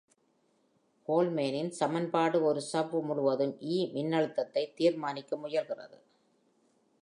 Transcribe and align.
கோல்ட்மேனின் 1.07 1.69
சமன்பாடு 1.71 2.43
ஒரு 2.43 2.61
சவ்வு 2.71 3.01
முழுவதும் 3.01 3.53
"இ" 3.67 3.77
மின்னழுத்தத்தை 3.93 4.63
தீர்மானிக்க 4.73 5.37
முயல்கிறது. 5.37 5.97